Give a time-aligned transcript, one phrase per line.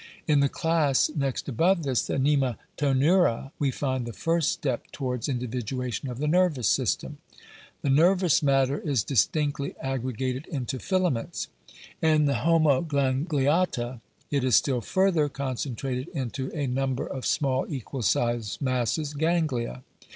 [0.17, 5.03] "* In the class next above this, the Nematoneura, we find the first step to
[5.03, 7.19] wards individuation of the nervous system:"
[7.83, 11.49] the nervous matter is distinctly aggregated into filaments."
[11.99, 14.01] b In the Homo gangliata,
[14.31, 19.83] it is still further concentrated into a number of small equal sized masses— ganglia.